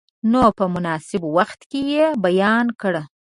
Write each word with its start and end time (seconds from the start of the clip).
نو 0.31 0.43
په 0.57 0.65
مناسب 0.73 1.21
وخت 1.37 1.59
کې 1.69 1.81
یې 1.91 2.05
بیان 2.23 2.65
کړئ. 2.81 3.03